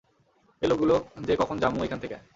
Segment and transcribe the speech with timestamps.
[0.61, 0.95] এই লোকগুলা
[1.27, 2.19] যে কখন যামু এইখান থেইক্যা?